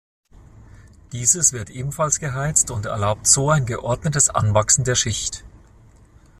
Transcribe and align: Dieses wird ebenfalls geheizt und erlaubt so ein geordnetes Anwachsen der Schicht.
Dieses 1.11 1.53
wird 1.53 1.69
ebenfalls 1.69 2.19
geheizt 2.19 2.71
und 2.71 2.87
erlaubt 2.87 3.27
so 3.27 3.51
ein 3.51 3.67
geordnetes 3.67 4.31
Anwachsen 4.31 4.83
der 4.83 4.95
Schicht. 4.95 5.43